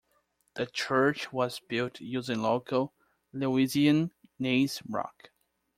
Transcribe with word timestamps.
The 0.55 0.65
church 0.65 1.31
was 1.31 1.59
built 1.59 1.99
using 2.01 2.41
local 2.41 2.91
Lewisian 3.35 4.09
gneiss 4.39 4.81
rock. 4.89 5.29